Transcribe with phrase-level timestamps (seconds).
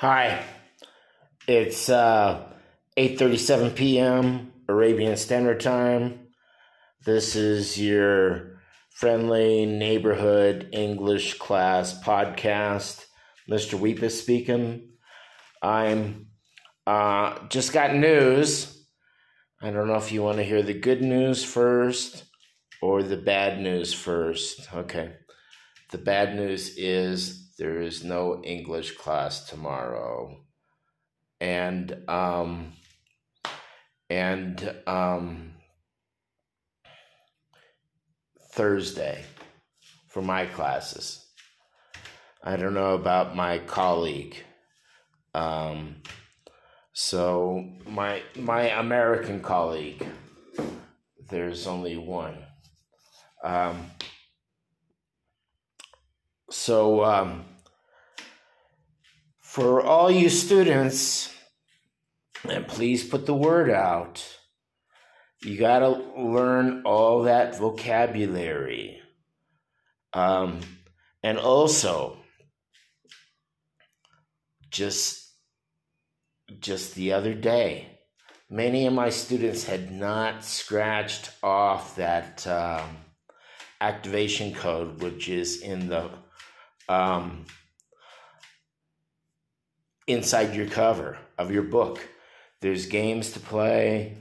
[0.00, 0.42] Hi,
[1.46, 2.54] it's uh,
[2.96, 4.50] 8:37 p.m.
[4.66, 6.28] Arabian Standard Time.
[7.04, 13.04] This is your friendly neighborhood English class podcast.
[13.46, 13.74] Mr.
[13.74, 14.88] Weep is speaking.
[15.62, 16.28] I'm
[16.86, 18.86] uh, just got news.
[19.60, 22.24] I don't know if you want to hear the good news first
[22.80, 24.66] or the bad news first.
[24.72, 25.12] Okay.
[25.90, 30.34] The bad news is there is no English class tomorrow.
[31.42, 32.72] And um
[34.08, 35.52] and um
[38.52, 39.22] Thursday
[40.08, 41.22] for my classes.
[42.42, 44.36] I don't know about my colleague.
[45.34, 45.96] Um
[46.94, 50.02] so my my American colleague
[51.28, 52.38] there's only one.
[53.44, 53.90] Um
[56.50, 57.44] so, um,
[59.50, 61.34] for all you students,
[62.48, 64.24] and please put the word out,
[65.42, 69.00] you got to learn all that vocabulary.
[70.12, 70.60] Um,
[71.24, 72.18] and also,
[74.70, 75.32] just
[76.60, 77.98] just the other day,
[78.48, 82.98] many of my students had not scratched off that um,
[83.80, 86.08] activation code, which is in the
[86.88, 87.46] um,
[90.10, 92.06] inside your cover of your book.
[92.60, 94.18] There's games to play.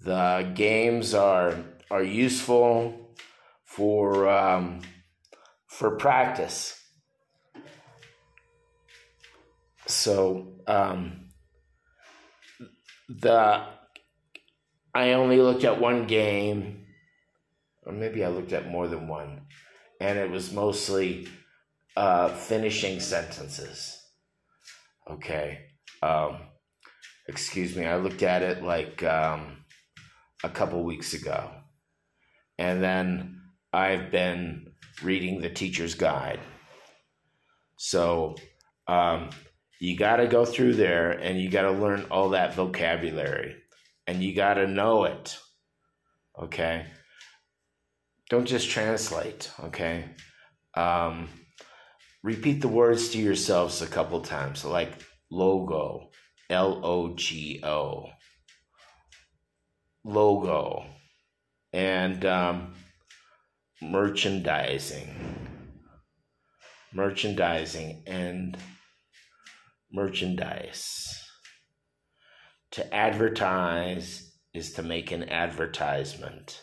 [0.00, 1.56] The games are
[1.90, 3.14] are useful
[3.64, 4.80] for um,
[5.66, 6.78] for practice.
[9.86, 11.28] So um,
[13.08, 13.62] the
[14.94, 16.86] I only looked at one game,
[17.84, 19.42] or maybe I looked at more than one,
[20.00, 21.28] and it was mostly
[21.96, 24.01] uh, finishing sentences.
[25.10, 25.66] Okay.
[26.02, 26.38] Um,
[27.28, 27.86] excuse me.
[27.86, 29.64] I looked at it like um,
[30.42, 31.50] a couple weeks ago.
[32.58, 33.40] And then
[33.72, 34.72] I've been
[35.02, 36.40] reading the teacher's guide.
[37.76, 38.36] So
[38.86, 39.30] um,
[39.80, 43.56] you got to go through there and you got to learn all that vocabulary
[44.06, 45.36] and you got to know it.
[46.40, 46.86] Okay.
[48.30, 49.50] Don't just translate.
[49.64, 50.04] Okay.
[50.74, 51.28] Um,
[52.22, 56.10] repeat the words to yourselves a couple times, like logo,
[56.48, 58.10] L O G O,
[60.04, 60.84] logo,
[61.72, 62.74] and um,
[63.80, 65.08] merchandising,
[66.92, 68.56] merchandising, and
[69.92, 71.18] merchandise.
[72.72, 76.62] To advertise is to make an advertisement.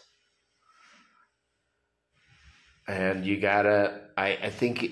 [2.88, 4.88] And you gotta, I, I think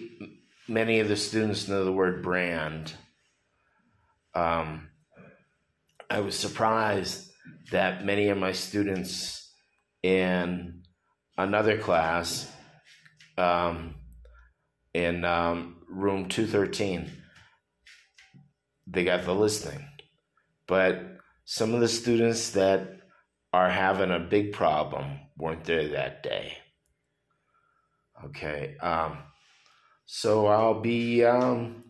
[0.67, 2.93] many of the students know the word brand.
[4.35, 4.89] Um,
[6.09, 7.31] I was surprised
[7.71, 9.51] that many of my students
[10.03, 10.83] in
[11.37, 12.51] another class
[13.37, 13.95] um,
[14.93, 17.11] in um, room 213
[18.87, 19.85] they got the listening
[20.67, 21.01] but
[21.45, 22.99] some of the students that
[23.53, 26.53] are having a big problem weren't there that day
[28.23, 29.17] okay um,
[30.07, 31.83] so I'll be um,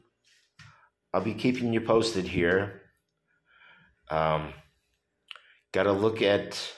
[1.13, 2.81] I'll be keeping you posted here.
[4.11, 4.53] Um,
[5.73, 6.73] Got to look at,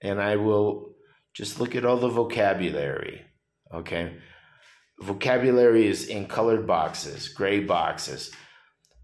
[0.00, 0.94] and I will
[1.34, 3.22] just look at all the vocabulary.
[3.74, 4.16] Okay,
[5.00, 8.30] vocabulary is in colored boxes, gray boxes.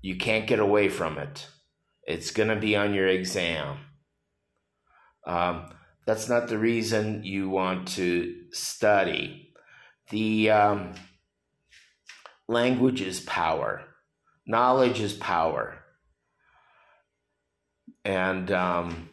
[0.01, 1.47] You can't get away from it.
[2.05, 3.79] It's gonna be on your exam.
[5.27, 5.69] Um,
[6.07, 9.53] that's not the reason you want to study.
[10.11, 10.95] The um,
[12.49, 13.83] language is power,
[14.47, 15.79] knowledge is power.
[18.05, 19.11] And um,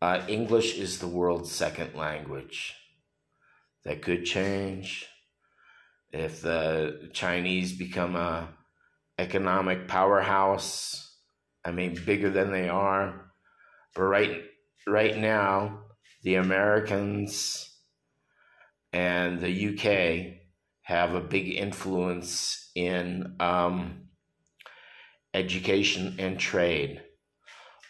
[0.00, 2.74] uh, English is the world's second language.
[3.84, 5.06] That could change
[6.10, 8.48] if the Chinese become a
[9.18, 11.18] economic powerhouse.
[11.64, 13.32] I mean, bigger than they are.
[13.94, 14.42] But right,
[14.86, 15.80] right now,
[16.22, 17.70] the Americans
[18.92, 20.40] and the UK
[20.82, 24.08] have a big influence in um,
[25.32, 27.02] education and trade.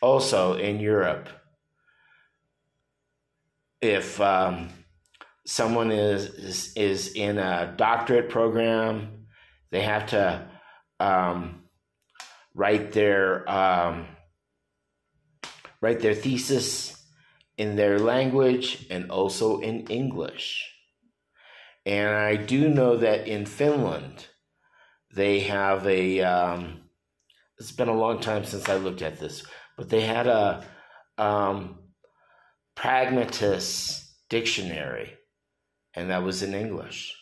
[0.00, 1.28] Also, in Europe,
[3.80, 4.68] if um,
[5.46, 9.26] someone is, is, is in a doctorate program,
[9.70, 10.48] they have to
[11.00, 11.64] um,
[12.54, 14.06] write their um,
[15.80, 17.04] write their thesis
[17.58, 20.72] in their language and also in English.
[21.84, 24.28] And I do know that in Finland,
[25.14, 26.80] they have a um,
[27.58, 29.44] it's been a long time since I looked at this,
[29.76, 30.64] but they had a
[31.16, 31.78] um,
[32.74, 35.14] pragmatist dictionary,
[35.94, 37.14] and that was in English,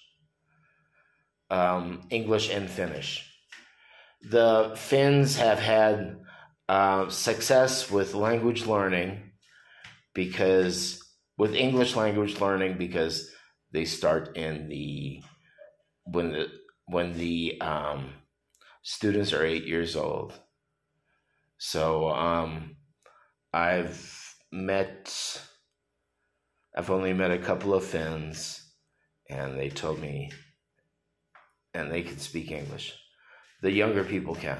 [1.50, 3.28] um, English and Finnish.
[4.22, 6.20] The Finns have had
[6.68, 9.32] uh, success with language learning
[10.14, 11.02] because
[11.36, 13.30] with English language learning because
[13.72, 15.22] they start in the
[16.04, 18.12] when the when the um,
[18.82, 20.32] students are eight years old.
[21.58, 22.76] So um,
[23.52, 25.40] I've met,
[26.76, 28.72] I've only met a couple of Finns,
[29.30, 30.30] and they told me,
[31.72, 32.94] and they can speak English.
[33.62, 34.58] The younger people can.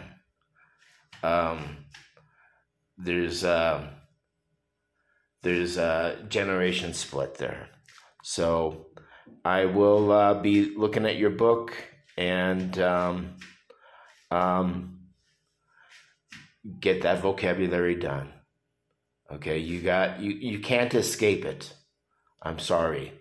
[1.23, 1.85] Um,
[2.97, 3.89] there's uh,
[5.43, 7.69] there's a generation split there,
[8.23, 8.87] so
[9.45, 11.75] I will uh, be looking at your book
[12.17, 12.79] and.
[12.79, 13.37] Um,
[14.31, 14.99] um,
[16.81, 18.33] get that vocabulary done.
[19.31, 21.75] Okay, you got you you can't escape it.
[22.43, 23.13] I'm sorry.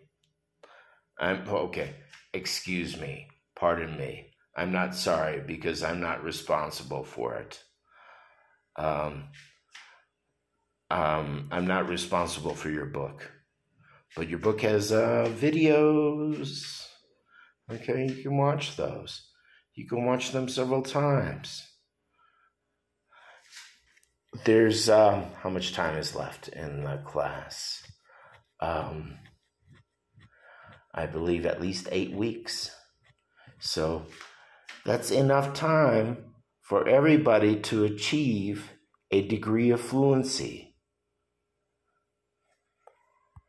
[1.20, 1.96] I'm okay.
[2.34, 3.28] Excuse me.
[3.56, 4.28] Pardon me.
[4.56, 7.64] I'm not sorry because I'm not responsible for it.
[8.78, 9.26] Um,
[10.90, 13.32] um, I'm not responsible for your book,
[14.16, 16.88] but your book has uh, videos.
[17.72, 19.30] Okay, you can watch those.
[19.76, 21.66] You can watch them several times.
[24.46, 27.82] There's um, how much time is left in the class?
[28.60, 29.20] Um,
[30.94, 32.76] I believe at least eight weeks.
[33.60, 34.06] So
[34.86, 38.72] that's enough time for everybody to achieve
[39.12, 40.71] a degree of fluency.